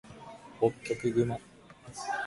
[0.59, 1.37] ホッキョクグマ